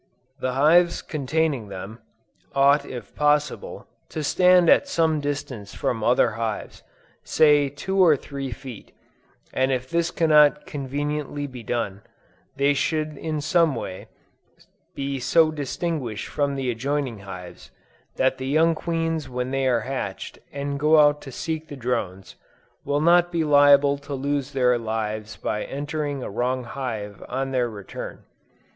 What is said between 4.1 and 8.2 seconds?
stand at some distance from other hives, say two or